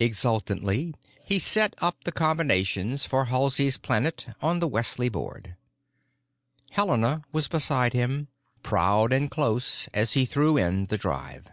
Exultantly 0.00 0.92
he 1.24 1.38
set 1.38 1.72
up 1.78 2.02
the 2.02 2.10
combinations 2.10 3.06
for 3.06 3.26
Halsey's 3.26 3.76
Planet 3.78 4.26
on 4.42 4.58
the 4.58 4.66
Wesley 4.66 5.08
board. 5.08 5.54
Helena 6.72 7.22
was 7.30 7.46
beside 7.46 7.92
him, 7.92 8.26
proud 8.64 9.12
and 9.12 9.30
close, 9.30 9.86
as 9.94 10.14
he 10.14 10.24
threw 10.26 10.56
in 10.56 10.86
the 10.86 10.98
drive. 10.98 11.52